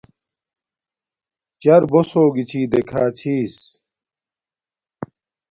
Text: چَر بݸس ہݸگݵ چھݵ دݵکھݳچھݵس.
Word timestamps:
چَر 1.61 1.81
بݸس 1.91 2.09
ہݸگݵ 2.13 2.43
چھݵ 2.49 2.61
دݵکھݳچھݵس. 2.71 3.57